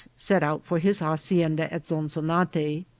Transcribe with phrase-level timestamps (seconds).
[0.17, 2.85] set out for his hacienda at Zon zonate.